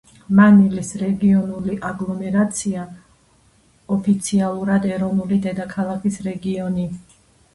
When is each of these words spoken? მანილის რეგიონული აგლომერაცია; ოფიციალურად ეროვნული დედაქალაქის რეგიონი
მანილის 0.37 0.87
რეგიონული 1.01 1.75
აგლომერაცია; 1.89 2.85
ოფიციალურად 3.97 4.87
ეროვნული 4.95 5.39
დედაქალაქის 5.47 6.17
რეგიონი 6.29 6.87